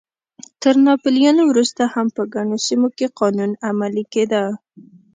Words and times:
تر 0.61 0.75
ناپلیون 0.87 1.37
وروسته 1.45 1.83
هم 1.93 2.07
په 2.15 2.23
ګڼو 2.33 2.57
سیمو 2.67 2.89
کې 2.97 3.07
قانون 3.19 3.51
عملی 3.69 4.03
کېده. 4.13 4.43